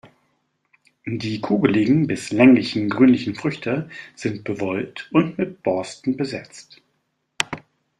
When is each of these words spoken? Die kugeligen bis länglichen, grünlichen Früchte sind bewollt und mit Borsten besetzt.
Die 1.05 1.41
kugeligen 1.41 2.07
bis 2.07 2.31
länglichen, 2.31 2.89
grünlichen 2.89 3.35
Früchte 3.35 3.87
sind 4.15 4.43
bewollt 4.43 5.07
und 5.13 5.37
mit 5.37 5.61
Borsten 5.61 6.17
besetzt. 6.17 6.81